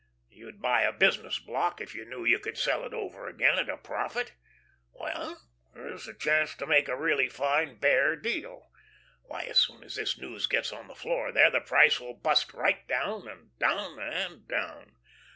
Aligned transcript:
You'd 0.31 0.63
buy 0.63 0.81
a 0.81 0.91
business 0.91 1.37
block 1.37 1.79
if 1.79 1.93
you 1.93 2.05
knew 2.05 2.25
you 2.25 2.39
could 2.39 2.57
sell 2.57 2.83
it 2.85 2.91
over 2.91 3.27
again 3.27 3.59
at 3.59 3.69
a 3.69 3.77
profit. 3.77 4.33
Now 4.99 5.35
here's 5.75 6.07
the 6.07 6.15
chance 6.15 6.55
to 6.55 6.65
make 6.65 6.87
really 6.87 7.27
a 7.27 7.29
fine 7.29 7.77
Bear 7.77 8.15
deal. 8.15 8.71
Why, 9.21 9.43
as 9.43 9.59
soon 9.59 9.83
as 9.83 9.97
this 9.97 10.17
news 10.17 10.47
gets 10.47 10.73
on 10.73 10.87
the 10.87 10.95
floor 10.95 11.31
there, 11.31 11.51
the 11.51 11.61
price 11.61 11.99
will 11.99 12.15
bust 12.15 12.51
right 12.55 12.87
down, 12.87 13.27
and 13.27 13.51
down, 13.59 13.99
and 13.99 14.47
down. 14.47 14.95